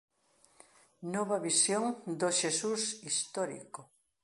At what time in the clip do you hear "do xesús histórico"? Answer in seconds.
2.19-3.81